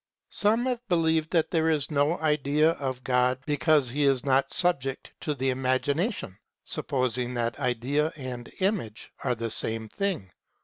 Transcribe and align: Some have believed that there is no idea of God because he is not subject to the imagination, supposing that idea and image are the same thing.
Some 0.31 0.65
have 0.65 0.79
believed 0.87 1.29
that 1.29 1.51
there 1.51 1.69
is 1.69 1.91
no 1.91 2.17
idea 2.17 2.71
of 2.71 3.03
God 3.03 3.37
because 3.45 3.91
he 3.91 4.03
is 4.05 4.25
not 4.25 4.51
subject 4.51 5.11
to 5.21 5.35
the 5.35 5.51
imagination, 5.51 6.39
supposing 6.65 7.35
that 7.35 7.59
idea 7.59 8.11
and 8.15 8.51
image 8.61 9.11
are 9.23 9.35
the 9.35 9.51
same 9.51 9.87
thing. 9.87 10.31